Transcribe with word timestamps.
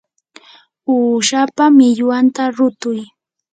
uushapa 0.93 1.63
millwanta 1.77 2.43
rutuy. 2.57 2.99